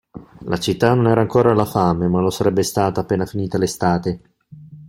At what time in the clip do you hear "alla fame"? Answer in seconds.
1.51-2.07